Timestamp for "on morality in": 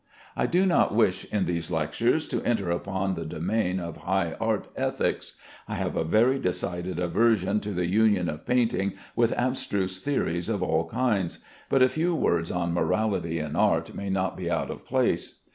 12.49-13.55